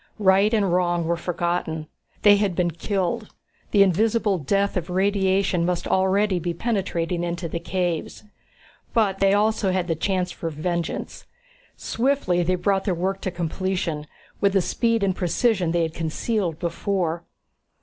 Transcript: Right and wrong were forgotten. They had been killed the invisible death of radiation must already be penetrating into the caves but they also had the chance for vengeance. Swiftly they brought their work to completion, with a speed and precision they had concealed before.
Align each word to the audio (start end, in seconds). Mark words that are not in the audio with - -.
Right 0.17 0.51
and 0.51 0.73
wrong 0.73 1.05
were 1.05 1.15
forgotten. 1.15 1.85
They 2.23 2.37
had 2.37 2.55
been 2.55 2.71
killed 2.71 3.29
the 3.69 3.83
invisible 3.83 4.39
death 4.39 4.75
of 4.75 4.89
radiation 4.89 5.63
must 5.63 5.87
already 5.87 6.39
be 6.39 6.55
penetrating 6.55 7.23
into 7.23 7.47
the 7.47 7.59
caves 7.59 8.23
but 8.95 9.19
they 9.19 9.35
also 9.35 9.71
had 9.71 9.87
the 9.87 9.93
chance 9.93 10.31
for 10.31 10.49
vengeance. 10.49 11.25
Swiftly 11.77 12.41
they 12.41 12.55
brought 12.55 12.85
their 12.85 12.95
work 12.95 13.21
to 13.21 13.29
completion, 13.29 14.07
with 14.39 14.55
a 14.55 14.61
speed 14.61 15.03
and 15.03 15.15
precision 15.15 15.69
they 15.69 15.83
had 15.83 15.93
concealed 15.93 16.57
before. 16.57 17.23